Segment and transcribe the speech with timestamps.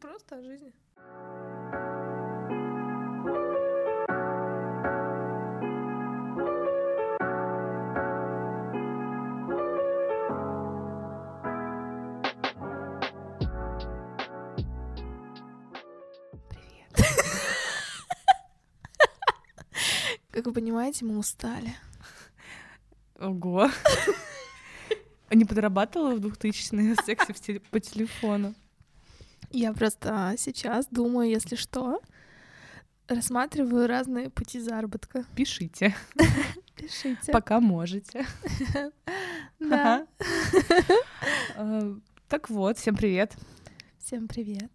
[0.00, 0.72] просто о жизни.
[20.32, 21.74] Как вы понимаете, мы устали.
[23.18, 23.68] Ого.
[25.30, 28.54] Не подрабатывала в 2000-е сексе по телефону?
[29.50, 32.00] Я просто сейчас думаю, если что,
[33.08, 35.24] рассматриваю разные пути заработка.
[35.34, 35.94] Пишите,
[36.76, 37.32] Пишите.
[37.32, 38.26] пока можете.
[39.58, 40.06] Да.
[41.56, 41.94] Э,
[42.28, 43.34] Так вот, всем привет.
[43.98, 44.70] Всем привет.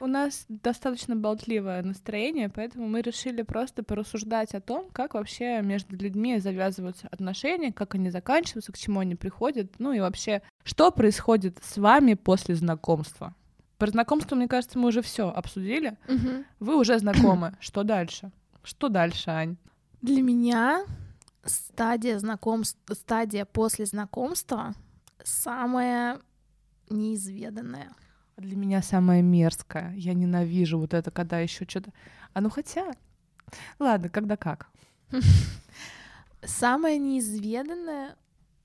[0.00, 5.96] У нас достаточно болтливое настроение, поэтому мы решили просто порассуждать о том, как вообще между
[5.96, 11.58] людьми завязываются отношения, как они заканчиваются, к чему они приходят, ну и вообще, что происходит
[11.62, 13.34] с вами после знакомства.
[13.82, 15.98] Про знакомство, мне кажется, мы уже все обсудили.
[16.06, 16.44] Мгм.
[16.60, 17.56] Вы уже знакомы.
[17.60, 18.30] Что дальше?
[18.62, 19.56] Что дальше, Ань?
[20.02, 20.84] Для меня
[21.44, 24.74] стадия знакомства, стадия после знакомства
[25.24, 26.20] самая
[26.90, 27.90] неизведанная.
[28.36, 29.92] Для меня самое мерзкое.
[29.96, 31.90] Я ненавижу вот это, когда еще что-то.
[32.34, 32.88] А ну хотя.
[33.80, 34.68] Ладно, когда как.
[36.44, 38.14] Самое неизведанное...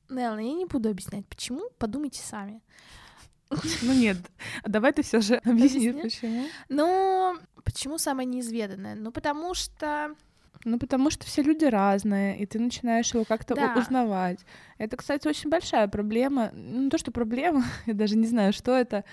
[0.09, 2.61] Нелла, я не буду объяснять, почему, подумайте сами.
[3.81, 4.17] Ну нет,
[4.65, 6.01] давай ты все же объясни, Объясни.
[6.01, 6.45] почему.
[6.69, 8.95] Ну, почему самое неизведанное?
[8.95, 10.15] Ну, потому что...
[10.65, 13.75] Ну, потому что все люди разные, и ты начинаешь его как-то у- Да.
[13.77, 14.39] узнавать.
[14.79, 16.49] Это, кстати, очень большая проблема.
[16.53, 19.03] Ну, Не то, что проблема, я даже не знаю, что это.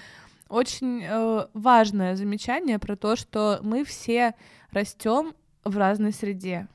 [0.49, 4.35] Очень э, важное замечание про то, что мы все
[4.73, 6.67] растем в разной среде.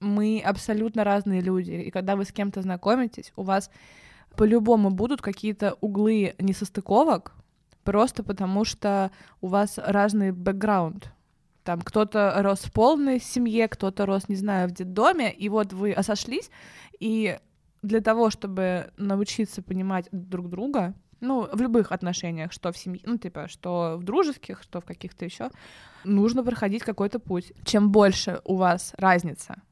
[0.00, 1.72] Мы абсолютно разные люди.
[1.72, 3.70] И когда вы с кем-то знакомитесь, у вас
[4.36, 7.32] по-любому будут какие-то углы несостыковок,
[7.84, 11.12] просто потому что у вас разный бэкграунд.
[11.64, 15.94] Там кто-то рос в полной семье, кто-то рос, не знаю, в детдоме, и вот вы
[16.02, 16.50] сошлись,
[16.98, 17.38] и
[17.82, 23.18] для того, чтобы научиться понимать друг друга, ну, в любых отношениях, что в семье, ну,
[23.18, 25.50] типа, что в дружеских, что в каких-то еще,
[26.04, 27.52] нужно проходить какой-то путь.
[27.64, 29.62] Чем больше у вас разница,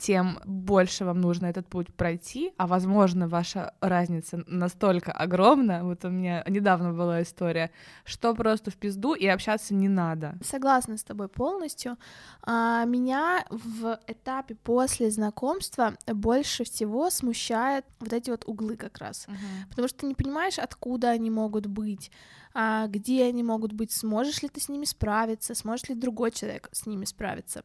[0.00, 6.08] тем больше вам нужно этот путь пройти, а возможно ваша разница настолько огромна, вот у
[6.08, 7.70] меня недавно была история,
[8.04, 10.38] что просто в пизду и общаться не надо.
[10.42, 11.98] Согласна с тобой полностью.
[12.42, 19.26] А, меня в этапе после знакомства больше всего смущает вот эти вот углы как раз.
[19.68, 22.10] Потому что ты не понимаешь, откуда они могут быть,
[22.54, 26.70] а, где они могут быть, сможешь ли ты с ними справиться, сможет ли другой человек
[26.72, 27.62] с ними справиться.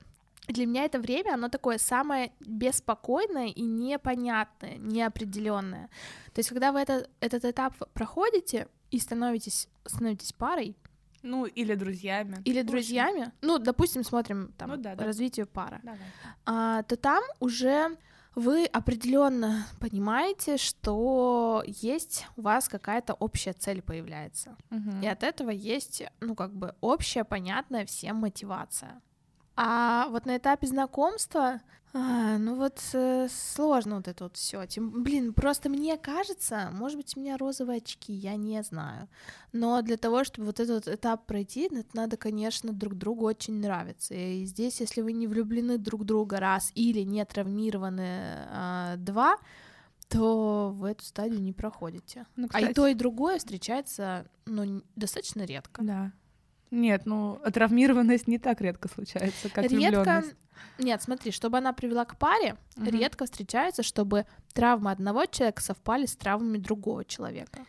[0.48, 5.90] Для меня это время, оно такое самое беспокойное и непонятное, неопределенное.
[6.34, 10.76] То есть, когда вы это, этот этап проходите и становитесь, становитесь парой
[11.24, 12.38] Ну, или друзьями.
[12.46, 15.06] или друзьями, ну, допустим, смотрим там Ну да, да.
[15.06, 16.00] развитие пара, Давай.
[16.46, 17.98] а, то там уже
[18.36, 24.58] вы определенно понимаете, что есть у вас какая-то общая цель появляется.
[24.70, 25.02] Мгм.
[25.02, 29.02] И от этого есть, ну, как бы общая, понятная всем мотивация.
[29.56, 31.62] А вот на этапе знакомства,
[31.98, 34.66] а, ну вот э, сложно вот это вот все.
[34.78, 39.08] Блин, просто мне кажется, может быть, у меня розовые очки, я не знаю.
[39.54, 44.14] Но для того, чтобы вот этот этап пройти, это надо, конечно, друг другу очень нравиться.
[44.14, 49.38] И здесь, если вы не влюблены друг в друга раз или не травмированы а, два,
[50.10, 52.26] то в эту стадию не проходите.
[52.36, 55.82] Ну, А и кстати, то, и другое встречается, ну, достаточно редко.
[55.82, 56.12] Да.
[56.72, 60.24] Нет, ну, травмированность не так редко случается, как редко.
[60.78, 62.90] Нет, смотри, чтобы она привела к паре, Мгм.
[62.90, 67.60] редко встречается, чтобы травмы одного человека совпали с травмами другого человека.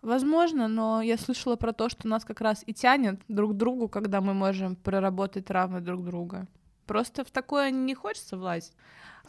[0.00, 3.88] Возможно, но я слышала про то, что нас как раз и тянет друг к другу,
[3.88, 6.46] когда мы можем проработать травмы друг друга.
[6.86, 8.72] Просто в такое не хочется влазить.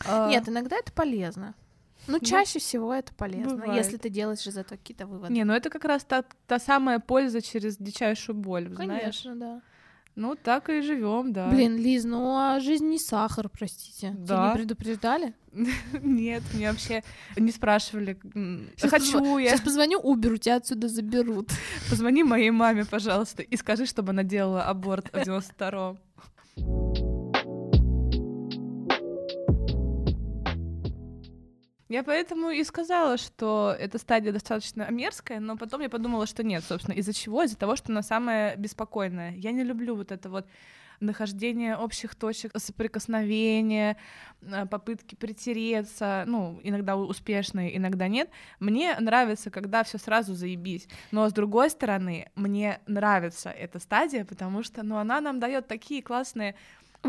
[0.05, 1.55] А, Нет, иногда это полезно.
[2.07, 3.83] Ну, чаще всего это полезно, бывает.
[3.83, 5.33] если ты делаешь из этого какие-то выводы.
[5.33, 8.99] Не, ну это как раз та, та самая польза через дичайшую боль, знаешь.
[9.01, 9.61] Конечно, да.
[10.17, 11.49] Ну, так и живем, да.
[11.49, 14.11] Блин, Лиз, ну а жизнь не сахар, простите.
[14.11, 14.47] Тебя Да.
[14.49, 15.33] не предупреждали?
[16.01, 17.03] Нет, мне вообще
[17.35, 18.17] не спрашивали,
[18.77, 19.49] Щас хочу позв- я.
[19.49, 21.49] Сейчас позвоню Уберу, тебя отсюда заберут.
[21.89, 25.97] Позвони моей маме, пожалуйста, и скажи, чтобы она делала аборт в 92-м.
[31.95, 36.61] Я поэтому и сказала, что эта стадия достаточно мерзкая, но потом я подумала, что нет,
[36.65, 37.43] собственно, из-за чего?
[37.43, 39.31] Из-за того, что она самая беспокойная.
[39.35, 40.45] Я не люблю вот это вот
[40.99, 43.95] нахождение общих точек соприкосновения,
[44.41, 48.29] э, попытки притереться, ну, иногда успешные, иногда нет.
[48.59, 50.89] Мне нравится, когда все сразу заебись.
[51.11, 56.01] Но с другой стороны, мне нравится эта стадия, потому что, ну, она нам дает такие
[56.03, 56.55] классные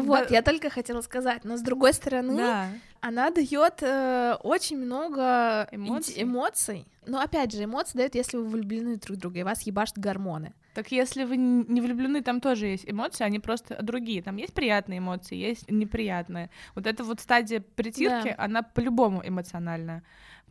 [0.03, 0.35] вот, да.
[0.35, 2.69] я только хотела сказать, но с другой стороны, да.
[3.01, 6.23] она дает э, очень много эмоций.
[6.23, 6.87] эмоций.
[7.07, 10.55] Но опять же, эмоции дают, если вы влюблены друг в друга, и вас ебашат гормоны.
[10.75, 14.23] Так если вы не влюблены, там тоже есть эмоции, они просто другие.
[14.23, 16.51] Там есть приятные эмоции, есть неприятные.
[16.75, 18.45] Вот эта вот стадия притирки, да.
[18.45, 20.03] она по-любому эмоциональная.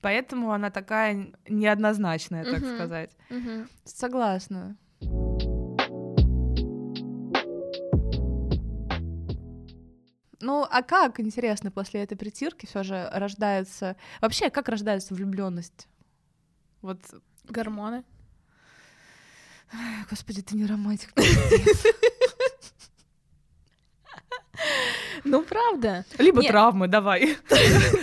[0.02, 2.76] Поэтому она такая неоднозначная, так угу.
[2.76, 3.12] сказать.
[3.30, 3.68] Угу.
[3.84, 4.76] Согласна.
[10.46, 13.96] Ну, а как, интересно, после этой притирки все же рождается...
[14.22, 15.88] Вообще, как рождается влюбленность?
[16.84, 17.00] Вот...
[17.46, 18.04] Гормоны.
[20.08, 21.12] Господи, ты не романтик.
[25.26, 26.06] Ну, правда.
[26.20, 26.52] Либо Нет.
[26.52, 27.38] травмы, давай.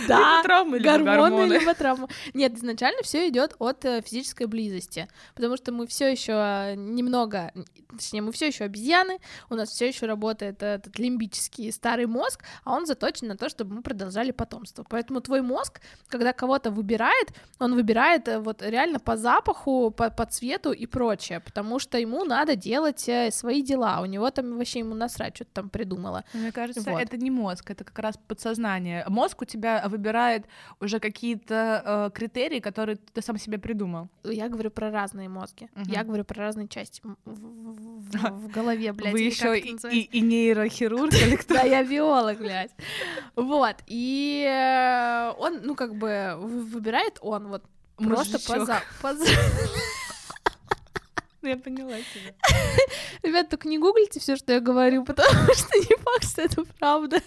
[0.07, 0.17] Да.
[0.17, 1.53] Либо травмы, либо гормоны.
[1.53, 2.07] Либо травмы.
[2.33, 7.53] Нет, изначально все идет от э, физической близости, потому что мы все еще э, немного,
[7.89, 12.75] точнее, мы все еще обезьяны, у нас все еще работает этот лимбический старый мозг, а
[12.75, 14.85] он заточен на то, чтобы мы продолжали потомство.
[14.89, 15.79] Поэтому твой мозг,
[16.09, 17.29] когда кого-то выбирает,
[17.59, 22.25] он выбирает э, вот реально по запаху, по, по цвету и прочее, потому что ему
[22.25, 26.25] надо делать свои дела, у него там вообще ему насрать, что-то там придумала.
[26.33, 27.01] Мне кажется, вот.
[27.01, 29.05] это не мозг, это как раз подсознание.
[29.07, 30.45] Мозг у тебя выбирает
[30.79, 34.09] уже какие-то э, критерии, которые ты сам себе придумал.
[34.23, 35.69] Я говорю про разные мозги.
[35.75, 35.91] Угу.
[35.91, 39.13] Я говорю про разные части в, в, в, в голове, блядь.
[39.13, 41.53] Вы еще и, и, и нейрохирург или кто?
[41.53, 42.71] Да, я биолог, блядь.
[43.35, 47.63] Вот, и э, он, ну, как бы выбирает он вот
[47.97, 48.39] просто
[49.01, 49.13] по
[51.43, 52.33] Ну, я поняла тебя.
[53.21, 57.21] Ребят, только не гуглите все, что я говорю, потому что не факт, что это правда.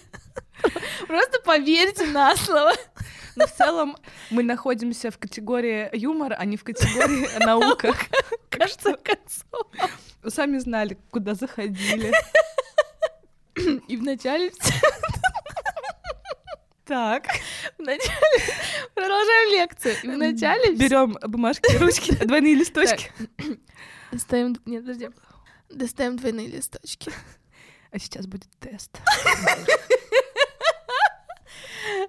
[1.07, 2.73] Просто поверьте на слово.
[3.35, 3.95] Но в целом
[4.31, 7.93] мы находимся в категории юмор, а не в категории наука.
[8.49, 9.67] Кажется, концов.
[10.23, 12.11] Вы сами знали, куда заходили.
[13.87, 14.51] И вначале...
[16.85, 17.27] Так.
[17.77, 18.41] Вначале...
[18.95, 19.95] Продолжаем лекцию.
[20.01, 20.73] И вначале...
[20.73, 23.11] Берем бумажки, ручки, двойные листочки.
[24.11, 24.55] Достаем...
[24.65, 25.09] Нет, подожди.
[25.69, 27.11] Достаем двойные листочки.
[27.89, 28.91] А сейчас будет тест.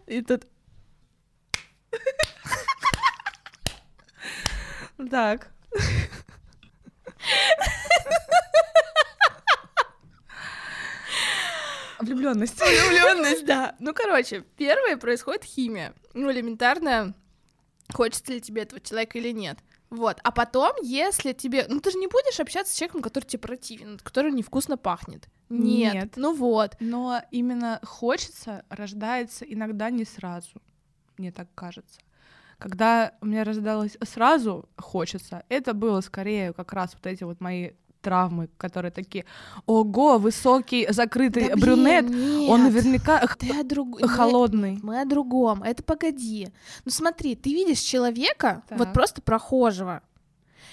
[0.07, 0.45] И тут...
[5.11, 5.49] Так.
[12.01, 12.59] Влюбленность.
[12.59, 13.77] Влюбленность, да.
[13.79, 15.95] Ну, короче, первое происходит химия.
[16.15, 17.15] Ну, элементарно,
[17.93, 19.59] хочется ли тебе этого человека или нет.
[19.91, 21.67] Вот, а потом, если тебе...
[21.69, 25.29] Ну, ты же не будешь общаться с человеком, который тебе противен, который невкусно пахнет.
[25.49, 25.95] Нет.
[25.95, 26.13] Нет.
[26.17, 26.77] Ну вот.
[26.79, 30.61] Но именно хочется рождается иногда не сразу,
[31.17, 32.01] мне так кажется.
[32.59, 37.71] Когда у меня рождалось сразу хочется, это было скорее как раз вот эти вот мои
[38.01, 39.25] травмы, которые такие,
[39.67, 42.49] ого, высокий, закрытый да, брюнет, нет.
[42.51, 44.01] он наверняка Ты друг...
[44.01, 44.79] холодный.
[44.83, 46.49] Мы, мы о другом, это погоди.
[46.85, 48.79] Ну смотри, ты видишь человека, так.
[48.79, 50.03] вот просто прохожего,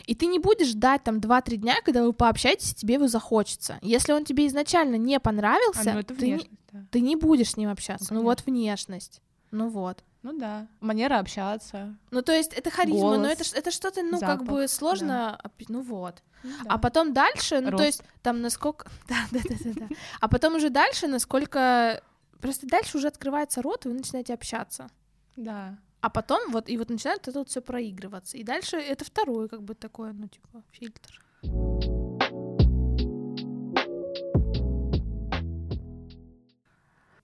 [0.05, 3.79] и ты не будешь ждать там 2-3 дня, когда вы пообщаетесь, и тебе его захочется.
[3.81, 6.85] Если он тебе изначально не понравился, а, ну, ты, не, да.
[6.91, 8.13] ты не будешь с ним общаться.
[8.13, 9.21] Ну, ну вот внешность.
[9.51, 10.03] Ну вот.
[10.21, 11.95] Ну да, манера общаться.
[12.09, 15.39] Ну то есть это харизма, голос, но это, это что-то, ну запах, как бы сложно,
[15.43, 15.51] да.
[15.67, 16.23] ну вот.
[16.45, 16.69] Ну, да.
[16.69, 17.77] А потом дальше, ну Рост.
[17.77, 19.95] то есть там насколько, да, да, да, да, да.
[20.19, 22.01] А потом уже дальше, насколько,
[22.39, 24.87] просто дальше уже открывается рот, и вы начинаете общаться.
[25.35, 25.77] Да.
[26.01, 28.37] А потом вот, и вот начинает это вот все проигрываться.
[28.37, 31.21] И дальше это второй как бы такой, ну типа, фильтр.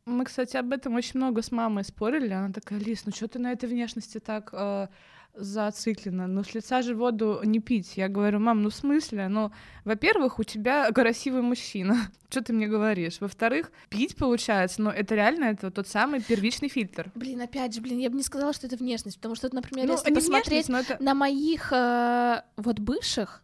[0.05, 2.33] Мы, кстати, об этом очень много с мамой спорили.
[2.33, 4.87] Она такая, Лис, ну что ты на этой внешности так э,
[5.33, 6.27] зациклена?
[6.27, 7.93] Ну с лица же воду не пить.
[7.95, 9.27] Я говорю, мам, ну в смысле?
[9.27, 9.51] Ну,
[9.85, 12.11] во-первых, у тебя красивый мужчина.
[12.29, 13.19] что ты мне говоришь?
[13.19, 17.11] Во-вторых, пить получается, но это реально это тот самый первичный фильтр.
[17.15, 19.93] Блин, опять же, блин, я бы не сказала, что это внешность, потому что, например, ну,
[19.93, 20.97] если посмотреть это...
[20.99, 23.43] на моих э, вот бывших,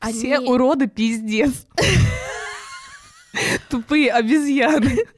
[0.00, 0.48] все они...
[0.48, 1.66] уроды пиздец.
[3.68, 4.98] Тупые обезьяны.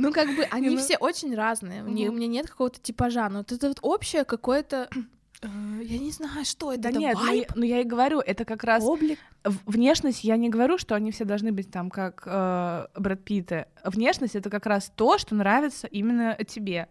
[0.00, 1.82] Ну, как бы, они все очень разные.
[1.82, 4.88] У меня нет какого-то типажа, но это вот общее какое-то
[5.42, 5.46] э,
[5.82, 6.82] я не знаю, что это.
[6.82, 9.18] Да нет, ну я, ну я и говорю, это как раз облик.
[9.44, 10.24] Внешность.
[10.24, 13.66] Я не говорю, что они все должны быть там как э, Брэд Питты.
[13.84, 16.88] Внешность это как раз то, что нравится именно тебе.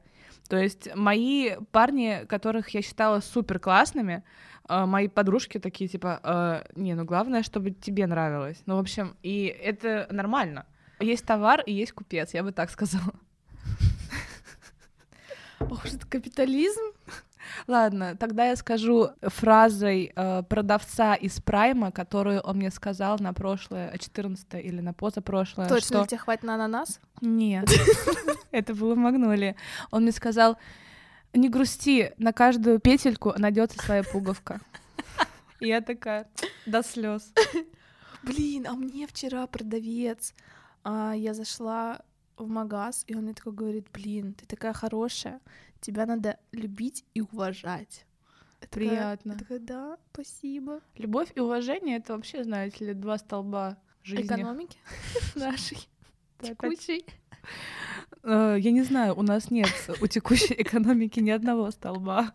[0.49, 4.23] То есть мои парни, которых я считала супер классными,
[4.67, 8.61] э, мои подружки такие типа, э, не, ну главное, чтобы тебе нравилось.
[8.65, 10.65] Ну в общем, и это нормально.
[10.99, 13.13] Есть товар и есть купец, я бы так сказала.
[15.59, 16.81] Ох, это капитализм.
[17.67, 23.95] Ладно, тогда я скажу фразой э, продавца из Прайма, которую он мне сказал на прошлое,
[23.97, 25.67] 14 или на позапрошлое.
[25.67, 26.07] Точно что...
[26.07, 26.99] тебе хватит на ананас?
[27.21, 27.69] Нет,
[28.51, 29.55] это было в Магнолии.
[29.91, 30.57] Он мне сказал,
[31.33, 34.59] не грусти, на каждую петельку найдется своя пуговка.
[35.59, 36.27] И я такая,
[36.65, 37.33] до слез.
[38.23, 40.33] Блин, а мне вчера продавец,
[40.83, 42.01] а, я зашла
[42.37, 45.41] в магаз, и он мне такой говорит, блин, ты такая хорошая,
[45.81, 48.05] тебя надо любить и уважать.
[48.61, 49.33] Это Приятно.
[49.33, 50.81] Я такая, да, спасибо.
[50.95, 54.25] Любовь и уважение— это вообще, знаете ли, два столба жизни.
[54.25, 54.77] Экономики
[55.35, 55.77] нашей,
[56.41, 57.05] текущей.
[58.23, 59.69] Э, я не знаю, у нас нет
[60.01, 62.33] у текущей экономики ни одного столба.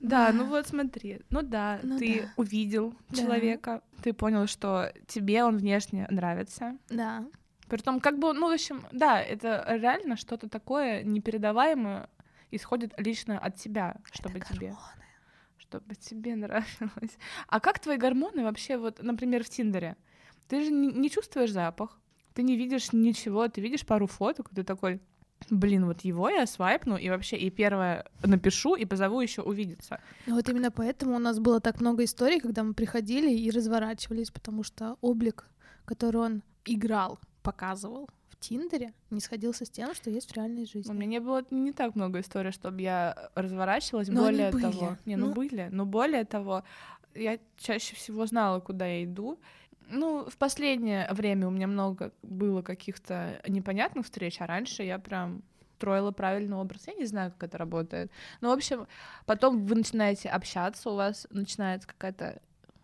[0.00, 2.32] Да, ну вот смотри, ну да, ну ты да.
[2.36, 3.16] увидел да.
[3.16, 6.78] человека, ты понял, что тебе он внешне нравится.
[6.88, 7.26] Да.
[7.68, 12.08] Притом, как бы, ну, в общем, да, это реально что-то такое непередаваемое
[12.50, 14.74] исходит лично от тебя, чтобы это тебе.
[15.58, 17.18] Чтобы тебе нравилось.
[17.46, 19.96] А как твои гормоны вообще, вот, например, в Тиндере?
[20.46, 22.00] Ты же не, не чувствуешь запах,
[22.32, 25.00] ты не видишь ничего, ты видишь пару фоток, ты такой,
[25.50, 30.00] блин, вот его я свайпну и вообще и первое напишу и позову еще увидеться.
[30.26, 34.30] Ну вот именно поэтому у нас было так много историй, когда мы приходили и разворачивались,
[34.30, 35.46] потому что облик,
[35.84, 40.90] который он играл, показывал в Тиндере, не сходился с тем, что есть в реальной жизни.
[40.90, 44.08] У меня не было не так много историй, чтобы я разворачивалась.
[44.08, 46.62] Но более того, не, ну, ну были, но более того,
[47.14, 49.38] я чаще всего знала, куда я иду,
[49.90, 55.42] ну, в последнее время у меня много было каких-то непонятных встреч, а раньше я прям
[55.76, 56.88] строила правильный образ.
[56.88, 58.10] Я не знаю, как это работает.
[58.40, 58.86] Но, в общем,
[59.26, 62.40] потом вы начинаете общаться, у вас начинается какая-то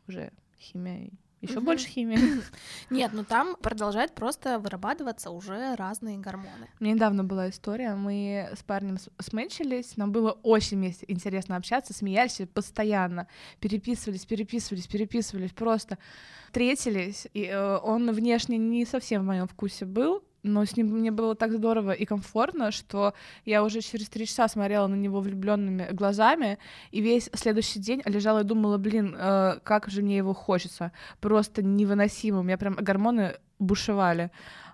[0.06, 1.11] уже химия
[1.44, 1.66] еще угу.
[1.66, 2.18] больше химии.
[2.90, 6.68] Нет, ну там продолжает просто вырабатываться уже разные гормоны.
[6.80, 13.28] Мне недавно была история, мы с парнем смычились, нам было очень интересно общаться, смеялись постоянно,
[13.60, 15.98] переписывались, переписывались, переписывались, просто
[16.46, 21.10] встретились, и э, он внешне не совсем в моем вкусе был, но с ним мне
[21.10, 25.88] было так здорово и комфортно, что я уже через три часа смотрела на него влюбленными
[25.90, 26.58] глазами,
[26.90, 31.62] и весь следующий день лежала и думала, блин, э, как же мне его хочется, просто
[31.62, 34.30] невыносимо, у меня прям гормоны бушевали.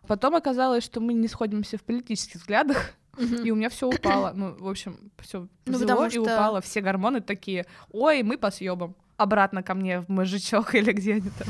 [0.07, 4.33] Потом оказалось, что мы не сходимся в политических взглядах, и у меня все упало.
[4.35, 6.23] Ну, в общем, все ну, взяло и что...
[6.23, 6.61] упало.
[6.61, 8.97] Все гормоны такие, ой, мы по съебам.
[9.17, 11.49] Обратно ко мне в мозжечок или где они там.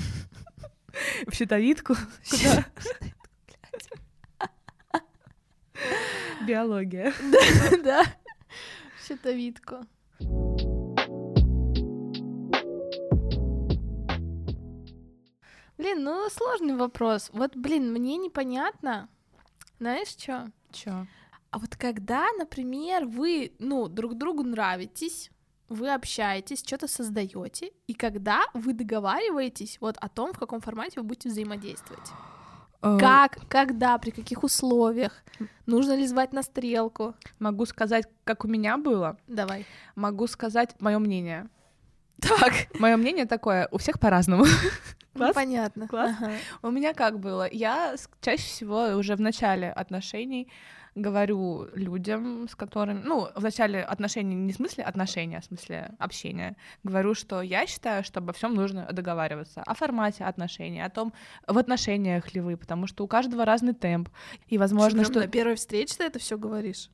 [1.27, 1.95] В щитовидку.
[2.29, 2.67] Куда?
[6.47, 7.13] Биология.
[7.85, 8.05] Да,
[9.07, 9.77] щитовидку.
[15.79, 17.31] Блин, ну сложный вопрос.
[17.33, 19.09] Вот, блин, мне непонятно.
[19.79, 20.51] Знаешь, что?
[20.73, 21.07] Чё?
[21.51, 25.31] А вот когда, например, вы, ну, друг другу нравитесь,
[25.71, 31.05] вы общаетесь, что-то создаете, и когда вы договариваетесь вот о том, в каком формате вы
[31.05, 32.11] будете взаимодействовать.
[32.83, 35.23] Э, как, когда, при каких условиях?
[35.67, 37.15] Нужно ли звать на стрелку?
[37.39, 39.17] Могу сказать, как у меня было.
[39.27, 39.67] Давай.
[39.95, 41.49] Могу сказать мое мнение.
[42.21, 42.53] Так.
[42.79, 44.45] Мое мнение такое, у всех по-разному.
[45.13, 45.89] Ну, понятно.
[45.89, 46.15] Класс.
[46.21, 46.33] Ага.
[46.63, 47.47] У меня как было?
[47.51, 50.49] Я чаще всего уже в начале отношений
[50.95, 55.95] говорю людям, с которыми, ну, в начале отношений, не в смысле отношения, а в смысле
[55.99, 61.13] общения, говорю, что я считаю, что обо всем нужно договариваться, о формате отношений, о том,
[61.47, 64.09] в отношениях ли вы, потому что у каждого разный темп,
[64.49, 65.13] и возможно, что...
[65.13, 65.21] что...
[65.21, 66.91] На первой встрече ты это все говоришь?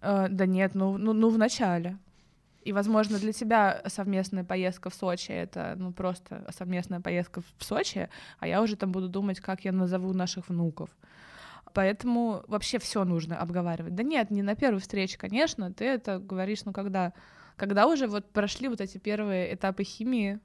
[0.00, 1.98] Э, да нет, ну, ну, ну, в начале.
[2.62, 8.08] И, возможно, для тебя совместная поездка в Сочи— это, ну, просто совместная поездка в Сочи,
[8.38, 10.88] а я уже там буду думать, как я назову наших внуков
[11.74, 13.94] поэтому вообще все нужно обговаривать.
[13.94, 17.12] Да нет, не на первой встрече, конечно, ты это говоришь, ну когда,
[17.56, 20.40] когда уже вот прошли вот эти первые этапы химии,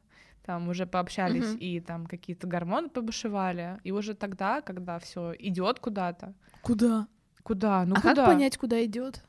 [0.45, 1.59] там уже пообщались угу.
[1.59, 6.33] и там какие-то гормоны побушевали, и уже тогда, когда все идет куда-то.
[6.63, 7.07] Куда?
[7.43, 7.85] Куда?
[7.85, 8.15] Ну а куда?
[8.15, 9.23] как понять, куда идет?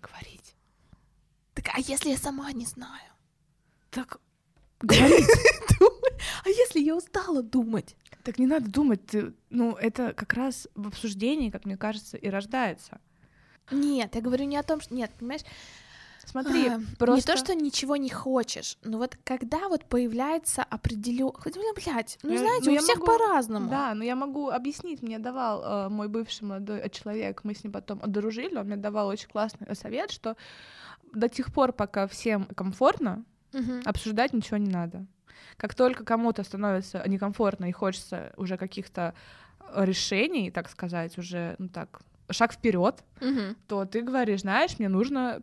[0.00, 0.54] Говорить.
[1.54, 3.12] Так, а если я сама не знаю?
[3.90, 4.20] Так
[4.80, 5.26] говорить.
[6.44, 7.96] А если я устала думать?
[8.22, 12.28] Так не надо думать, ты, ну, это как раз в обсуждении, как мне кажется, и
[12.28, 13.00] рождается.
[13.70, 14.94] Нет, я говорю не о том, что...
[14.94, 15.42] Нет, понимаешь,
[16.30, 17.32] Смотри, а, просто...
[17.32, 21.32] Не то, что ничего не хочешь, но вот когда вот появляется определен...
[21.32, 23.06] Хотя, блядь, ну, я, знаете, ну, у всех могу...
[23.06, 23.70] по-разному.
[23.70, 25.02] Да, но я могу объяснить.
[25.02, 29.08] Мне давал э, мой бывший молодой человек, мы с ним потом одружили, он мне давал
[29.08, 30.36] очень классный совет, что
[31.12, 33.82] до тех пор, пока всем комфортно, Мгм.
[33.84, 35.06] Обсуждать ничего не надо.
[35.56, 39.14] Как только кому-то становится некомфортно и хочется уже каких-то
[39.72, 43.56] э, решений, так сказать, уже, ну так, шаг вперед, Мгм.
[43.68, 45.42] то ты говоришь, знаешь, мне нужно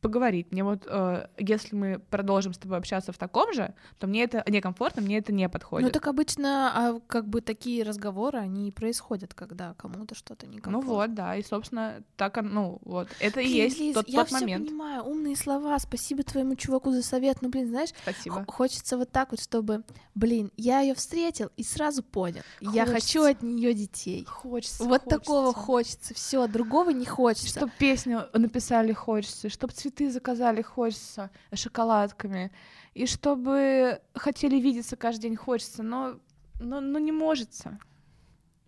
[0.00, 0.52] поговорить.
[0.52, 4.44] Мне вот, э, если мы продолжим с тобой общаться в таком же, то мне это
[4.48, 5.86] некомфортно, мне это не подходит.
[5.88, 10.52] Ну так обычно, а, как бы такие разговоры, они и происходят, когда кому-то что-то Ну
[10.52, 10.90] некомфортно.
[10.92, 14.32] вот, да, и, собственно, так, ну вот, это и Блин, есть Лиз, тот, я тот
[14.32, 14.66] момент.
[14.66, 17.42] понимаю, умные слова, спасибо твоему чуваку за совет.
[17.42, 18.44] Ну, блин, знаешь, Спасибо.
[18.46, 19.82] Хочется вот так вот, чтобы,
[20.14, 22.92] блин, я ее встретил и сразу понял, я Хочется.
[22.94, 24.24] хочу от нее детей.
[24.24, 24.84] Хочется.
[24.84, 27.48] Вот такого хочется, все, другого не хочется.
[27.48, 32.50] Чтоб песню написали хочется, чтоб цветы заказали хочется шоколадками,
[32.94, 36.18] и чтобы хотели видеться каждый день хочется, но,
[36.60, 37.50] но, но не может.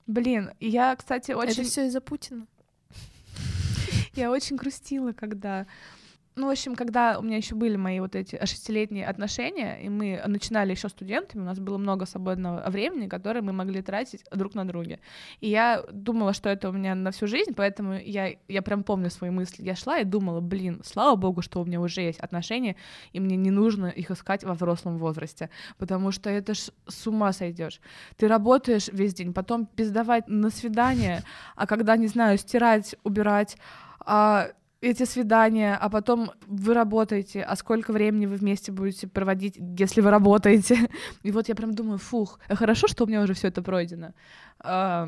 [0.07, 1.53] Блин, я, кстати, очень...
[1.53, 2.47] Это все из-за Путина.
[4.15, 5.67] Я очень грустила, когда...
[6.37, 10.23] Ну, в общем, когда у меня еще были мои вот эти шестилетние отношения, и мы
[10.27, 14.65] начинали еще студентами, у нас было много свободного времени, которое мы могли тратить друг на
[14.65, 15.01] друге.
[15.41, 19.11] И я думала, что это у меня на всю жизнь, поэтому я, я прям помню
[19.11, 19.65] свои мысли.
[19.65, 22.77] Я шла и думала, блин, слава богу, что у меня уже есть отношения,
[23.13, 27.33] и мне не нужно их искать во взрослом возрасте, потому что это ж с ума
[27.33, 27.81] сойдешь.
[28.17, 31.23] Ты работаешь весь день, потом пиздавать на свидание,
[31.57, 33.57] а когда, не знаю, стирать, убирать,
[33.99, 40.01] а эти свидания, а потом вы работаете, а сколько времени вы вместе будете проводить, если
[40.01, 40.89] вы работаете.
[41.23, 44.13] И вот я прям думаю, фух, а хорошо, что у меня уже все это пройдено.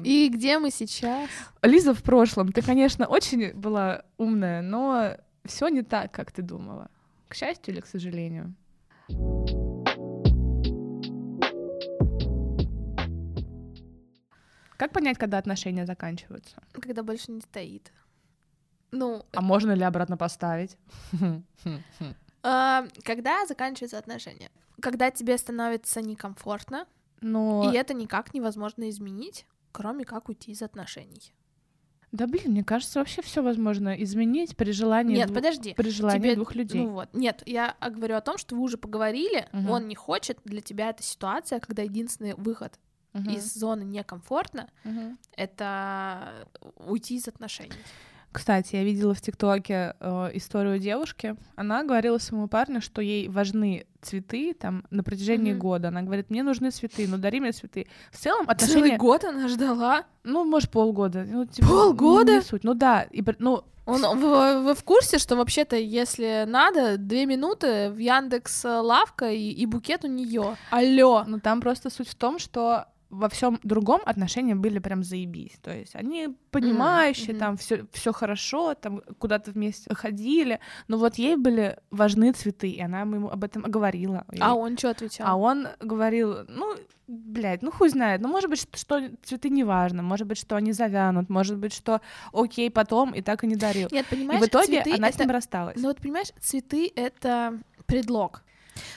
[0.05, 1.29] И где мы сейчас?
[1.63, 6.89] Лиза в прошлом, ты, конечно, очень была умная, но все не так, как ты думала.
[7.29, 8.55] К счастью или к сожалению?
[14.77, 16.57] Как понять, когда отношения заканчиваются?
[16.73, 17.93] Когда больше не стоит.
[18.93, 20.77] Ну, А можно ли обратно поставить?
[22.43, 24.51] а, когда заканчиваются отношения?
[24.81, 26.87] Когда тебе становится некомфортно,
[27.21, 27.71] Но...
[27.73, 31.33] и это никак невозможно изменить, кроме как уйти из отношений.
[32.11, 35.73] Да блин, мне кажется, вообще все возможно изменить при желании, Нет, дву- подожди.
[35.73, 36.83] при желании тебе- двух людей.
[36.85, 39.71] Ну вот, нет, я говорю о том, что вы уже поговорили, Мгм.
[39.71, 42.79] он не хочет, для тебя это ситуация, когда единственный выход
[43.15, 45.19] Мгм, из зоны некомфортно мгм.
[45.37, 47.73] это уйти из отношений.
[48.33, 51.37] Кстати, я видела в ТикТоке э, историю девушки.
[51.55, 55.61] Она говорила своему парню, что ей важны цветы там на протяжении Мгм.
[55.61, 55.89] года.
[55.89, 57.87] Она говорит, мне нужны цветы, ну дари мне цветы.
[58.11, 60.05] В целом Целый отношения, год она ждала.
[60.25, 62.37] ну может полгода, ну типа, Полгода?
[62.37, 62.65] не суть.
[62.65, 67.91] Ну да, и ну Он, вы, вы в курсе, что вообще-то, если надо, две минуты
[67.91, 70.57] в Яндекс э, лавка и, и букет у нее.
[70.71, 71.25] Алло.
[71.27, 75.59] Ну, там просто суть в том, что во всем другом отношения были прям заебись.
[75.63, 77.39] То есть они понимающие, мгм.
[77.39, 80.59] там все все хорошо, там куда-то вместе ходили.
[80.89, 84.25] Но вот ей были важны цветы, и она ему об этом говорила.
[84.33, 85.27] И- А он что отвечал?
[85.29, 86.75] а он говорил, ну,
[87.07, 90.57] блядь, ну хуй знает, ну, может быть, что, что цветы не важно, может быть, что
[90.57, 92.01] они завянут, может быть, что
[92.33, 93.89] окей, потом, и так и не дарил.
[93.93, 95.17] Нет, И понимаешь, в итоге цветы она это...
[95.19, 95.77] с ним рассталась.
[95.77, 98.43] Ну вот понимаешь, цветы— это предлог.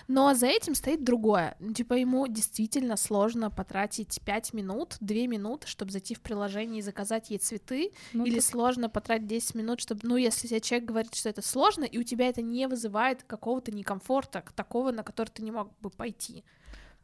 [0.07, 1.55] Но за этим стоит другое.
[1.59, 6.81] Ну, Типа ему действительно сложно потратить 5 минут, 2 минуты, чтобы зайти в приложение и
[6.81, 10.88] заказать ей цветы, Ну, или так- сложно потратить 10 минут, чтобы, ну, если тебе человек
[10.88, 15.29] говорит, что это сложно, и у тебя это не вызывает какого-то некомфорта, такого, на который
[15.29, 16.43] ты не мог бы пойти.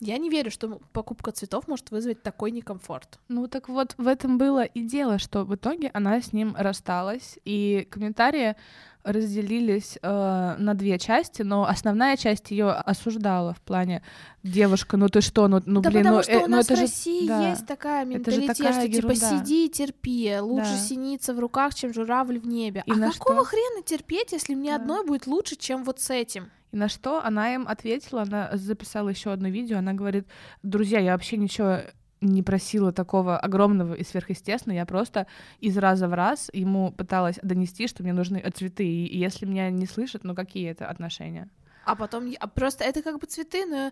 [0.04, 3.20] Я не верю, что покупка цветов может вызвать такой некомфорт.
[3.30, 7.38] Ну так вот в этом было и дело, что в итоге она с ним рассталась,
[7.46, 8.56] и комментарии
[9.04, 14.02] разделились э, на две части, но основная часть ее осуждала в плане
[14.44, 16.66] девушка, ну ты что, ну, ну да блин, потому ну, что э, у ну нас
[16.66, 17.50] это в же России да.
[17.50, 19.30] есть такая же менталитет, такая что типа ерунда.
[19.30, 20.78] сиди и терпи, лучше Да.
[20.78, 22.84] синиться в руках, чем журавль в небе.
[22.88, 23.44] И а какого что?
[23.46, 24.76] хрена терпеть, если мне Да.
[24.78, 26.50] одной будет лучше, чем вот с этим?
[26.72, 30.28] И на что она им ответила, она записала еще одно видео, она говорит,
[30.64, 31.80] друзья, я вообще ничего
[32.22, 35.26] не просила такого огромного и сверхъестественного, я просто
[35.60, 39.88] из раза в раз ему пыталась донести, что мне нужны цветы, и если меня не
[39.88, 41.50] слышат, ну какие это отношения?
[41.84, 43.92] А потом а просто это как бы цветы, но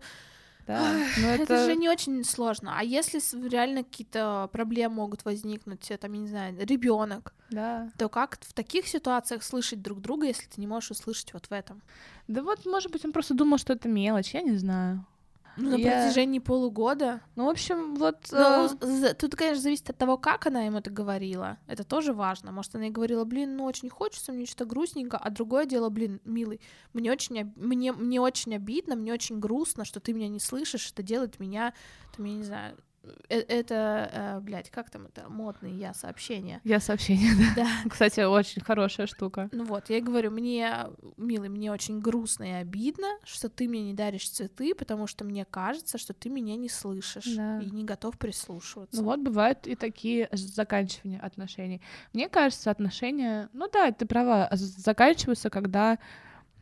[0.70, 0.84] Да,
[1.18, 1.44] ну это...
[1.44, 1.66] это...
[1.66, 2.76] же не очень сложно.
[2.78, 7.90] А если реально какие-то проблемы могут возникнуть, э, там, я не знаю, ребенок, Да.
[7.98, 11.52] то как в таких ситуациях слышать друг друга, если ты не можешь услышать вот в
[11.52, 11.82] этом?
[12.28, 15.04] Да вот, может быть, он просто думал, что это мелочь, я не знаю.
[15.58, 17.22] Ну, на Я- протяжении полугода.
[17.36, 18.18] Ну, в общем, вот...
[18.32, 21.58] Ну, э, тут, конечно, зависит от того, как она ему это говорила.
[21.68, 22.52] Это тоже важно.
[22.52, 26.22] Может, она ей говорила, блин, ну очень хочется, мне что-то грустненько, а другое дело, блин,
[26.26, 26.62] милый,
[26.94, 30.92] мне очень, об- мне, мне очень обидно, мне очень грустно, что ты меня не слышишь,
[30.92, 31.74] это делает меня,
[32.16, 32.78] там, я не знаю,
[33.30, 36.62] это, э, блядь, как там это, модные я сообщения.
[36.64, 37.64] Я сообщения, да.
[37.64, 37.70] да.
[37.90, 39.50] Кстати, очень хорошая штука.
[39.52, 43.94] Ну вот, я говорю, мне, милый, мне очень грустно и обидно, что ты мне не
[43.94, 47.60] даришь цветы, потому что мне кажется, что ты меня не слышишь да.
[47.60, 49.02] и не готов прислушиваться.
[49.02, 51.82] Ну вот, бывают и такие заканчивания отношений.
[52.14, 56.00] Мне кажется, отношения, ну да, ты права, заканчиваются, когда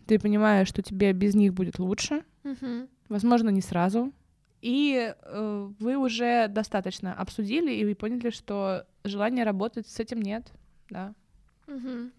[0.08, 2.88] ты понимаешь, что тебе без них будет лучше, угу.
[3.10, 4.14] возможно, не сразу,
[4.62, 10.52] и э, вы уже достаточно обсудили, и вы поняли, что желания работать с этим нет,
[10.90, 11.14] да.
[11.68, 12.12] Угу.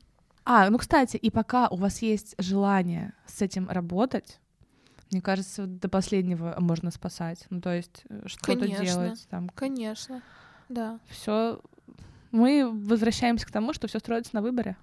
[0.44, 4.40] А, ну, кстати, и пока у вас есть желание с этим работать,
[5.10, 7.46] мне кажется, до последнего можно спасать.
[7.50, 9.26] Ну, то есть э, что-то делать.
[9.30, 9.48] Там.
[9.50, 10.22] Конечно,
[10.68, 11.00] да.
[11.08, 11.60] Все.
[12.30, 14.76] Мы возвращаемся к тому, что все строится на выборе.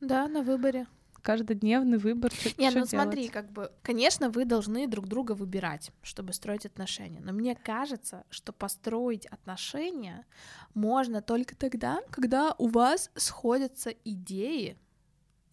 [0.00, 0.86] Да, на выборе
[1.24, 2.30] каждодневный выбор.
[2.58, 7.20] Нет, ну смотри, как бы, конечно, вы должны друг друга выбирать, чтобы строить отношения.
[7.20, 10.26] Но мне кажется, что построить отношения
[10.74, 14.76] можно только тогда, когда у вас сходятся идеи,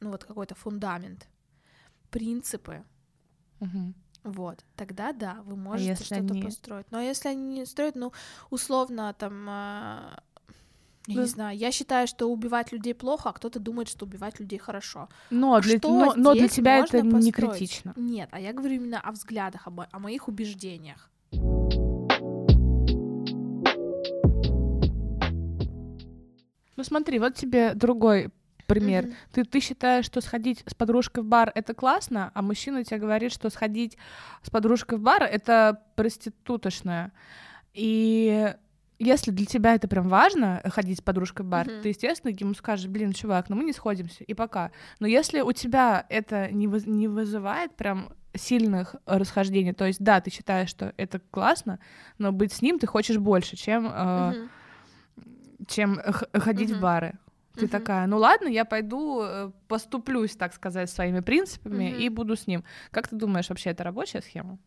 [0.02, 1.28] ну вот какой-то фундамент,
[2.10, 2.84] принципы.
[3.62, 3.94] Угу.
[4.24, 6.44] Вот, тогда да, вы а можете а что-то они...
[6.44, 6.92] построить.
[6.92, 8.12] Но если они не строят, ну,
[8.50, 10.24] условно, там, а,
[11.08, 11.22] я да.
[11.22, 15.10] не знаю, я считаю, что убивать людей плохо, а кто-то думает, что убивать людей хорошо.
[15.32, 17.26] Но для, но, но для тебя это построить?
[17.26, 17.94] не критично.
[17.96, 21.10] Нет, а я говорю именно о взглядах, о, о моих убеждениях.
[26.78, 28.30] Ну смотри, вот тебе другой
[28.68, 29.06] пример.
[29.06, 29.16] Mm-hmm.
[29.34, 33.32] Ты, ты считаешь, что сходить с подружкой в бар это классно, а мужчина тебе говорит,
[33.34, 33.98] что сходить
[34.44, 37.12] с подружкой в бар это проститутошное.
[37.74, 38.54] И
[39.04, 41.82] если для тебя это прям важно, ходить с подружкой в бар, uh-huh.
[41.82, 44.72] ты, естественно, ему скажешь, блин, чувак, ну мы не сходимся, и пока.
[45.00, 50.22] Но если у тебя это не, воз- не вызывает прям сильных расхождений, то есть, да,
[50.22, 51.80] ты считаешь, что это классно,
[52.18, 54.50] но быть с ним ты хочешь больше, чем, э, uh-huh.
[55.68, 56.00] чем
[56.34, 56.78] ходить uh-huh.
[56.78, 57.14] в бары.
[57.56, 57.70] Ты uh-huh.
[57.70, 62.02] такая, ну ладно, я пойду э, поступлюсь, так сказать, своими принципами uh-huh.
[62.02, 62.64] и буду с ним.
[62.92, 64.58] Как ты думаешь, вообще это рабочая схема?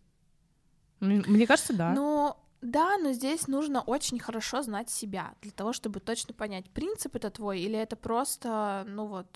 [1.00, 1.92] Мне кажется, да.
[1.92, 7.14] Ну, да, но здесь нужно очень хорошо знать себя для того, чтобы точно понять, принцип
[7.14, 9.28] это твой или это просто, ну вот,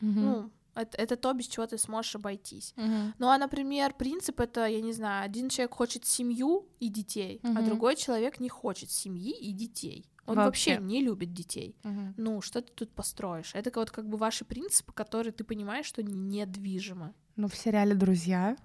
[0.00, 0.20] угу.
[0.20, 2.74] ну это, это то, без чего ты сможешь обойтись.
[2.76, 3.12] Uh-huh.
[3.18, 7.58] Ну, а, например, принцип это, я не знаю, один человек хочет семью и детей, uh-huh.
[7.58, 10.06] а другой человек не хочет семьи и детей.
[10.26, 11.74] Он вообще, вообще не любит детей.
[11.82, 12.12] Uh-huh.
[12.16, 13.52] Ну, что ты тут построишь?
[13.54, 17.14] Это вот как бы ваши принципы, которые ты понимаешь, что недвижимы.
[17.36, 18.56] Ну, в сериале Друзья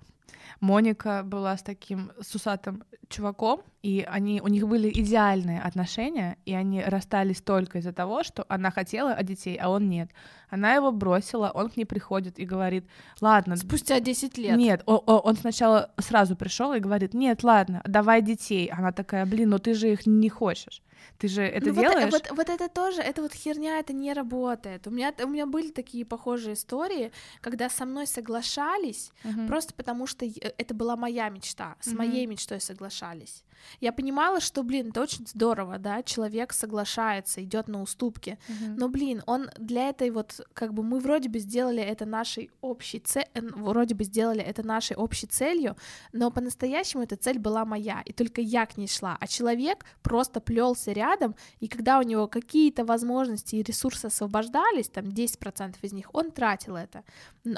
[0.60, 6.54] Моника была с таким с усатым чуваком, и они, у них были идеальные отношения, и
[6.54, 10.12] они расстались только из-за того, что она хотела от детей, а он нет.
[10.52, 12.86] Она его бросила, он к ней приходит и говорит,
[13.22, 13.56] ладно.
[13.56, 14.58] Спустя 10 лет.
[14.58, 18.68] Нет, он, он сначала сразу пришел и говорит, нет, ладно, давай детей.
[18.68, 20.84] Она такая, блин, ну ты же их не хочешь.
[21.18, 22.12] Ты же это ну, делаешь?
[22.12, 24.88] Вот, вот, вот это тоже, это вот херня, это не работает.
[24.88, 29.48] У меня, у меня были такие похожие истории, когда со мной соглашались, uh-huh.
[29.48, 30.26] просто потому что
[30.58, 31.98] это была моя мечта, с uh-huh.
[31.98, 33.44] моей мечтой соглашались.
[33.80, 38.76] Я понимала, что, блин, это очень здорово, да, человек соглашается, идет на уступки, uh-huh.
[38.78, 43.00] но, блин, он для этой вот, как бы мы вроде бы сделали это нашей общей
[43.00, 45.76] целью, вроде бы сделали это нашей общей целью,
[46.14, 50.40] но по-настоящему эта цель была моя, и только я к ней шла, а человек просто
[50.42, 56.10] плелся рядом, и когда у него какие-то возможности и ресурсы освобождались, там 10% из них,
[56.14, 57.04] он тратил это,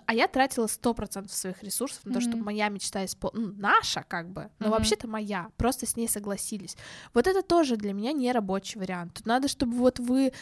[0.05, 2.13] а я тратила 100% своих ресурсов на mm-hmm.
[2.13, 4.69] то, чтобы моя мечта исполнилась, ну, наша как бы, но mm-hmm.
[4.69, 6.75] вообще-то моя, просто с ней согласились.
[7.13, 9.13] Вот это тоже для меня не рабочий вариант.
[9.13, 10.33] Тут надо, чтобы вот вы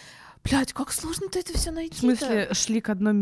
[0.43, 1.95] Блять, как сложно-то это все найти.
[1.95, 3.13] В смысле, шли к одной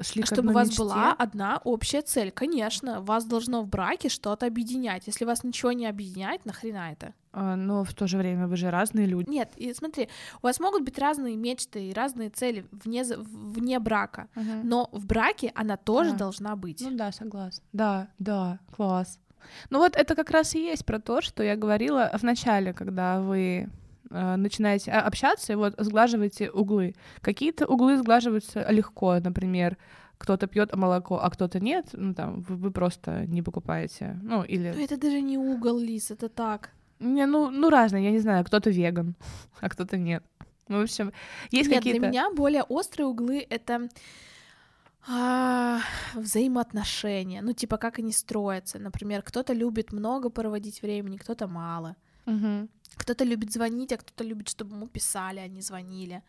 [0.00, 0.82] шли Чтобы к одной у вас мечте?
[0.82, 2.30] была одна общая цель.
[2.30, 5.02] Конечно, вас должно в браке что-то объединять.
[5.06, 7.14] Если вас ничего не объединяет, нахрена это?
[7.32, 9.28] А, но в то же время вы же разные люди.
[9.28, 10.08] Нет, и смотри,
[10.40, 14.60] у вас могут быть разные мечты и разные цели вне, вне брака, uh-huh.
[14.62, 16.18] но в браке она тоже uh-huh.
[16.18, 16.80] должна быть.
[16.80, 17.64] Ну да, согласна.
[17.72, 19.18] Да, да, класс.
[19.70, 23.20] Ну вот это как раз и есть про то, что я говорила в начале, когда
[23.20, 23.68] вы
[24.10, 26.94] э, начинаете общаться и вот сглаживаете углы.
[27.20, 29.76] Какие-то углы сглаживаются легко, например,
[30.18, 34.72] кто-то пьет молоко, а кто-то нет, ну там вы, вы просто не покупаете, ну или.
[34.76, 36.70] Но это даже не угол, Лис, это так.
[37.00, 39.16] Не, ну, ну разные, я не знаю, кто-то веган,
[39.60, 40.22] а кто-то нет.
[40.68, 41.12] Ну, в общем,
[41.50, 41.98] есть нет, какие-то.
[41.98, 43.88] Для меня более острые углы это
[45.08, 45.80] а,
[46.14, 48.78] взаимоотношения, ну типа как они строятся.
[48.78, 51.96] Например, кто-то любит много проводить времени, кто-то мало.
[52.26, 52.68] Угу.
[52.96, 56.22] Кто-то любит звонить, а кто-то любит, чтобы ему писали, а не звонили.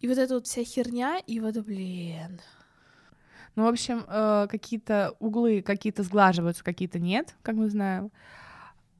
[0.00, 2.40] И вот эта вот вся херня, и вот, блин.
[3.56, 8.10] Ну, в общем, э, какие-то углы какие-то сглаживаются, какие-то нет, как мы знаем.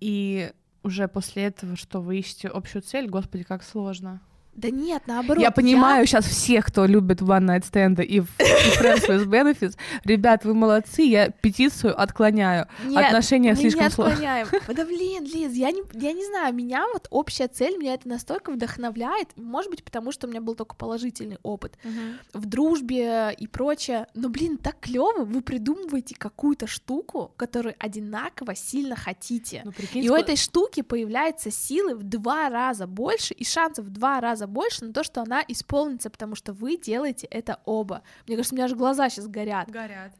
[0.00, 0.52] И
[0.82, 4.20] уже после этого, что вы ищете общую цель, господи, как сложно.
[4.58, 5.40] Да нет, наоборот.
[5.40, 6.06] Я понимаю я...
[6.06, 9.76] сейчас всех, кто любит One Night Stand и, и Friends with Benefits.
[10.04, 12.66] Ребят, вы молодцы, я петицию отклоняю.
[12.84, 14.48] Нет, Отношения мы слишком не отклоняем.
[14.66, 18.50] Да блин, Лиз, я не, я не знаю, меня вот общая цель, меня это настолько
[18.50, 22.40] вдохновляет, может быть, потому что у меня был только положительный опыт Угу.
[22.40, 24.08] в дружбе и прочее.
[24.14, 29.62] Но, блин, так клево, вы придумываете какую-то штуку, которую одинаково сильно хотите.
[29.64, 33.84] Ну, прикинь, И у ско- этой штуки появляется силы в два раза больше и шансов
[33.86, 38.02] в два раза больше на то, что она исполнится, потому что вы делаете это оба.
[38.26, 39.70] Мне кажется, у меня аж глаза сейчас горят.
[39.70, 40.12] Горят.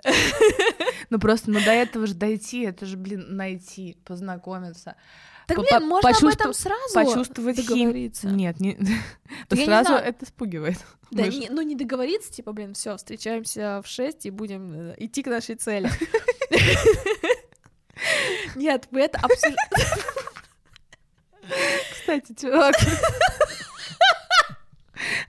[1.11, 4.95] Ну просто, ну до этого же дойти, это же, блин, найти, познакомиться.
[5.47, 8.29] Так, блин, можно об этом сразу Почувствовать хим- договориться.
[8.29, 8.79] Нет, не...
[9.65, 10.77] Сразу это спугивает.
[11.11, 15.23] Да, не- ну не договориться, типа, блин, все, встречаемся в 6 и будем э, идти
[15.23, 15.91] к нашей цели.
[18.55, 20.03] Нет, вы это обсуждаете.
[21.93, 22.75] Кстати, чувак.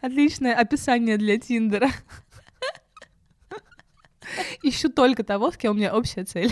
[0.02, 1.90] Отличное описание для Тиндера.
[4.64, 6.52] Ищу только того, с кем у меня общая цель.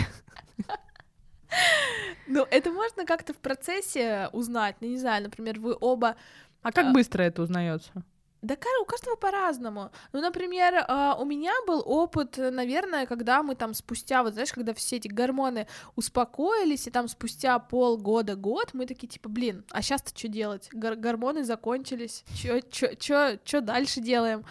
[2.26, 4.76] Ну, это можно как-то в процессе узнать.
[4.80, 6.16] Ну, не знаю, например, вы оба
[6.62, 6.92] А как А.
[6.92, 8.04] быстро это узнается?
[8.40, 9.90] Да, у каждого по-разному.
[10.12, 14.74] Ну, например, а, у меня был опыт, наверное, когда мы там спустя, вот знаешь, когда
[14.74, 20.16] все эти гормоны успокоились, и там спустя полгода, год, мы такие, типа, блин, а сейчас-то
[20.16, 20.68] что делать?
[20.72, 24.44] Гор- гормоны закончились, что дальше делаем?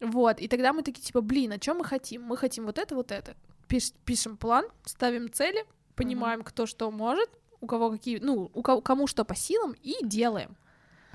[0.00, 2.22] Вот, и тогда мы такие, типа, блин, а что мы хотим?
[2.22, 3.34] Мы хотим вот это, вот это.
[3.68, 5.64] Пиш- пишем план, ставим цели,
[5.94, 9.94] понимаем, кто что может, у кого какие, ну, у кого, кому что по силам, и
[10.02, 10.56] делаем.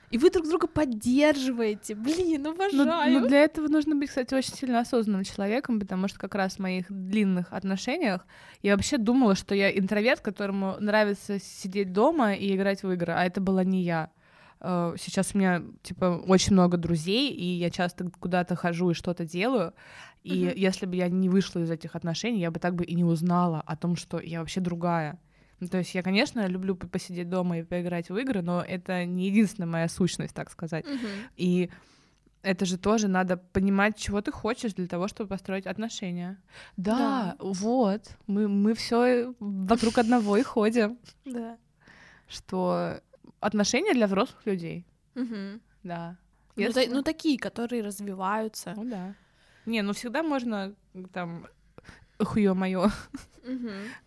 [0.09, 1.93] И вы друг друга поддерживаете.
[1.95, 3.19] Блин, Ну, обожаю.
[3.21, 6.59] ну, для этого нужно быть, кстати, очень сильно осознанным человеком, потому что как раз в
[6.59, 8.25] моих длинных отношениях
[8.61, 13.25] я вообще думала, что я интроверт, которому нравится сидеть дома и играть в игры, а
[13.25, 14.09] это была не я.
[14.61, 19.25] Э, Сейчас у меня, типа, очень много друзей, и я часто куда-то хожу и что-то
[19.25, 19.73] делаю.
[20.23, 20.53] И Мгм.
[20.55, 23.61] если бы я не вышла из этих отношений, я бы так бы и не узнала
[23.65, 25.19] о том, что я вообще другая.
[25.59, 29.27] Ну, то есть я, конечно, люблю посидеть дома и поиграть в игры, но это не
[29.27, 30.85] единственная моя сущность, так сказать.
[30.85, 31.07] Мгм.
[31.35, 31.69] И
[32.43, 36.37] это же тоже надо понимать, чего ты хочешь для того, чтобы построить отношения.
[36.77, 38.01] Да, вот.
[38.27, 40.97] Мы, мы все вокруг одного и ходим.
[41.25, 41.57] Да.
[42.27, 43.01] Что
[43.39, 44.85] отношения для взрослых людей.
[45.83, 46.17] Да.
[46.55, 48.73] Ну, Если- та- ну, такие, которые развиваются.
[48.75, 49.15] Ну да.
[49.65, 50.73] Не, ну всегда можно
[51.13, 51.47] там
[52.19, 52.89] хуё моё.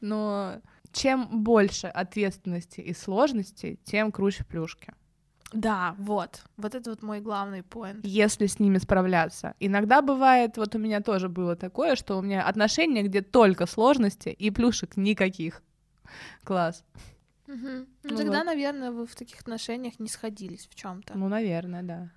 [0.01, 0.61] Но
[0.93, 4.93] чем больше ответственности и сложностей, тем круче плюшки.
[5.53, 6.45] Да, вот.
[6.57, 8.05] Вот это вот мой главный поинт.
[8.05, 9.55] если с ними справляться.
[9.59, 14.29] Иногда бывает, вот у меня тоже было такое, что у меня отношения, где только сложности
[14.29, 15.63] и плюшек никаких.
[16.45, 16.85] Класс.
[17.49, 17.87] Мгм.
[18.05, 18.47] Ну, Ну тогда, вот.
[18.47, 22.11] наверное, вы в таких отношениях не сходились в чем то Ну, наверное, да.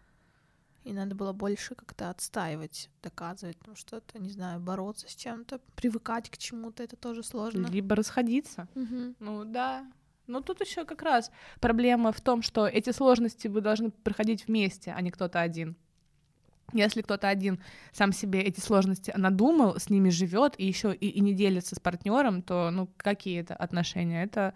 [0.83, 6.29] И надо было больше как-то отстаивать, доказывать, ну, что-то, не знаю, бороться с чем-то, привыкать
[6.29, 7.67] к чему-то, это тоже сложно.
[7.67, 8.67] Либо расходиться.
[8.75, 9.15] Мгм.
[9.19, 9.85] Ну да.
[10.27, 14.91] Но тут еще как раз проблема в том, что эти сложности вы должны проходить вместе,
[14.91, 15.75] а не кто-то один.
[16.71, 21.19] Если кто-то один сам себе эти сложности надумал, с ними живет и еще и, и
[21.19, 24.23] не делится с партнером, то ну какие это отношения?
[24.23, 24.53] Это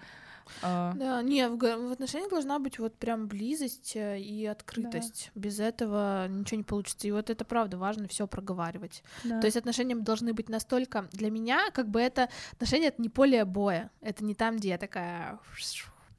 [0.61, 5.31] э, Да, не, в, в отношениях должна быть вот прям близость э, и открытость.
[5.35, 7.07] Без этого ничего не получится.
[7.07, 9.03] И вот это правда важно все проговаривать.
[9.23, 9.39] да.
[9.39, 13.45] То есть отношения должны быть настолько для меня, как бы это отношения это не поле
[13.45, 13.91] боя.
[14.01, 15.39] Это не там, где я такая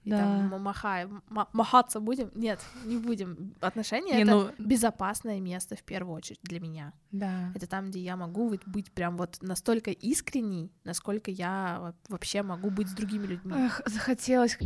[0.08, 0.18] и Да.
[0.20, 2.30] там ма- махаю, ма- махаться будем?
[2.34, 3.54] Нет, не будем.
[3.60, 6.94] Отношения Не, это ну- безопасное место в первую очередь для меня.
[7.12, 7.52] да.
[7.54, 12.42] Это там, где я могу быть, быть прям вот настолько искренней, насколько я во- вообще
[12.42, 13.52] могу быть с другими людьми.
[13.54, 14.56] Эх, захотелось.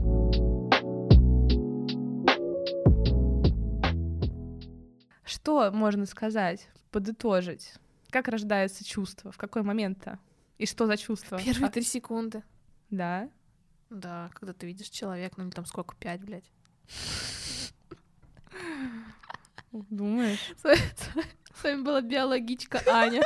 [5.25, 7.75] Что можно сказать, подытожить?
[8.11, 9.33] Как рождается чувство?
[9.33, 10.19] В какой момент-то?
[10.59, 11.39] И что за чувство?
[11.39, 12.43] Первые А, три секунды.
[12.91, 13.29] Да.
[13.93, 16.51] Да, когда ты видишь человека, ну или там сколько, пять, блядь.
[19.71, 20.53] Думаешь?
[20.57, 20.65] С
[21.63, 23.23] вами- была биологичка Аня.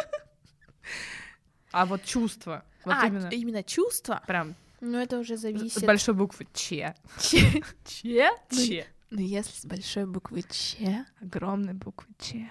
[1.73, 2.65] А вот чувство.
[2.85, 3.29] Вот а, именно.
[3.29, 4.23] именно чувство?
[4.27, 5.79] Прям Ну, это уже зависит.
[5.81, 6.95] с большой буквы Че.
[7.21, 7.63] Че?
[7.85, 8.31] Че?
[8.51, 8.87] Че.
[9.11, 12.51] Ну, если с большой буквы Че, Огромной буквы Че.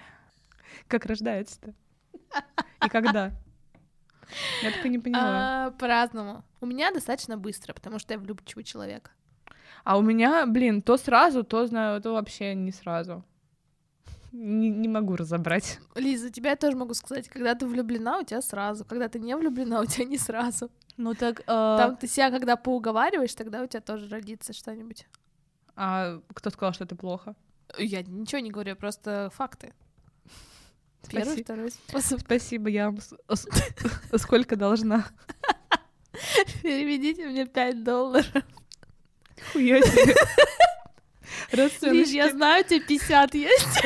[0.88, 1.74] Как рождается-то?
[2.84, 3.32] И когда?
[4.62, 5.66] Я так и не поняла.
[5.66, 6.44] а, по-разному.
[6.60, 9.10] У меня достаточно быстро, потому что я влюбчивый человек.
[9.84, 13.24] А у меня, блин, то сразу, то знаю, то вообще не сразу.
[14.32, 15.78] Не, не могу разобрать.
[15.94, 19.36] Лиза, тебя я тоже могу сказать, когда ты влюблена, у тебя сразу, когда ты не
[19.36, 20.70] влюблена, у тебя не сразу.
[20.96, 21.40] Ну так...
[21.40, 21.76] Э...
[21.78, 25.06] Там ты себя когда поуговариваешь, тогда у тебя тоже родится что-нибудь.
[25.76, 27.34] А кто сказал, что это плохо?
[27.78, 29.72] Я ничего не говорю, просто факты.
[31.10, 32.20] Первый, второй способ.
[32.20, 32.98] Спасибо, я вам
[34.18, 35.06] сколько должна?
[36.62, 38.26] Переведите мне 5 долларов.
[39.52, 40.14] Хуя себе.
[41.52, 42.14] Расценочки.
[42.14, 43.84] я знаю, у тебя 50 есть.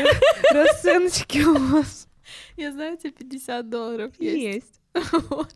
[0.50, 2.08] Расценочки у вас.
[2.56, 4.54] Я знаю, у тебя 50 долларов есть.
[4.54, 4.80] Есть.
[5.28, 5.54] Вот.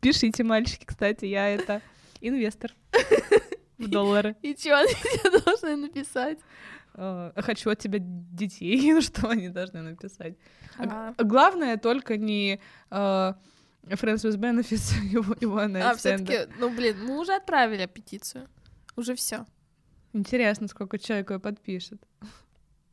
[0.00, 1.82] Пишите, мальчики, кстати, я это
[2.20, 2.72] инвестор
[3.78, 4.36] в доллары.
[4.42, 6.38] И что они тебе должны написать?
[6.98, 10.34] А, хочу от тебя детей, ну что они должны написать.
[10.78, 12.58] А, главное только не
[12.90, 13.34] uh,
[13.84, 18.48] Friends with Benefits, его, его А, все таки ну блин, мы уже отправили петицию.
[18.96, 19.44] Уже все.
[20.14, 22.00] Интересно, сколько человек ее подпишет.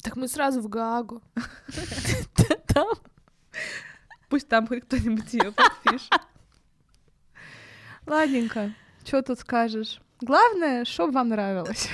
[0.01, 1.21] Так мы сразу в Гаагу.
[2.67, 2.89] Там.
[4.27, 6.11] Пусть там хоть кто-нибудь ее подпишет.
[8.05, 8.73] Ладненько,
[9.05, 10.01] что тут скажешь?
[10.19, 11.87] Главное, чтобы вам нравилось.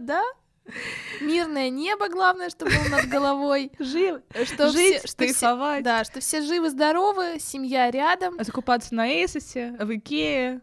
[0.00, 0.22] Да?
[1.20, 3.72] Мирное небо, главное, чтобы было над головой.
[3.78, 8.42] Жив, что жить, все, что все, Да, что все живы-здоровы, семья рядом.
[8.42, 10.60] Закупаться на Эйсосе, в Икее,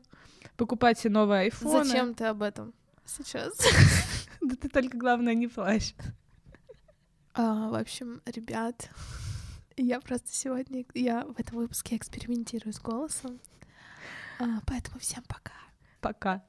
[0.58, 1.86] покупать себе новый айфон.
[1.86, 2.74] Зачем ты об этом
[3.06, 3.54] сейчас?
[4.42, 5.96] Да ты только, главное, не плачь.
[7.34, 8.90] А, в общем, ребят,
[9.78, 13.40] я просто сегодня, я в этом выпуске экспериментирую с голосом.
[14.40, 15.54] А, поэтому всем пока.
[16.02, 16.44] Пока.